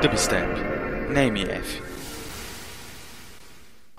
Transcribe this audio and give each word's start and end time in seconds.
Dubstep 0.00 0.46
na 1.10 1.24
MF. 1.24 1.82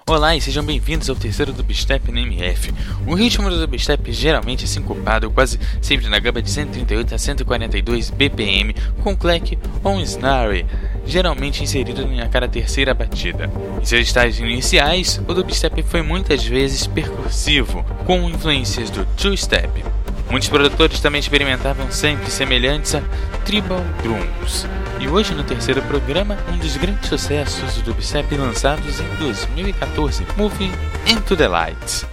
Olá 0.07 0.33
e 0.33 0.39
sejam 0.39 0.63
bem-vindos 0.63 1.09
ao 1.09 1.15
terceiro 1.15 1.51
Dubstep 1.51 2.09
na 2.09 2.21
MF. 2.21 2.73
O 3.05 3.15
ritmo 3.15 3.49
do 3.49 3.59
Dubstep 3.59 4.09
geralmente 4.13 4.63
é 4.63 4.67
sincopado, 4.67 5.29
quase 5.29 5.59
sempre 5.81 6.07
na 6.07 6.17
gama 6.17 6.41
de 6.41 6.49
138 6.49 7.13
a 7.13 7.17
142 7.17 8.11
BPM, 8.11 8.73
com 9.03 9.13
clack 9.13 9.59
ou 9.83 9.95
um 9.95 10.01
snare, 10.01 10.65
geralmente 11.05 11.63
inserido 11.63 12.07
na 12.07 12.29
cada 12.29 12.47
terceira 12.47 12.93
batida. 12.93 13.51
Em 13.81 13.85
seus 13.85 14.07
estágios 14.07 14.39
iniciais, 14.39 15.21
o 15.27 15.33
Dubstep 15.33 15.83
foi 15.83 16.01
muitas 16.01 16.45
vezes 16.45 16.87
percussivo, 16.87 17.83
com 18.05 18.29
influências 18.29 18.89
do 18.89 19.05
two-step. 19.17 19.83
Muitos 20.31 20.47
produtores 20.47 21.01
também 21.01 21.19
experimentavam 21.19 21.91
sempre 21.91 22.31
semelhantes 22.31 22.95
a 22.95 23.01
tribal 23.43 23.83
drums. 24.01 24.65
E 24.99 25.07
hoje 25.07 25.33
no 25.33 25.45
terceiro 25.45 25.81
programa, 25.83 26.37
um 26.51 26.57
dos 26.57 26.75
grandes 26.75 27.07
sucessos 27.07 27.75
do 27.75 27.93
dubstep 27.93 28.35
lançados 28.35 28.99
em 28.99 29.15
2014, 29.15 30.25
Moving 30.35 30.71
Into 31.07 31.37
the 31.37 31.47
Light. 31.47 32.05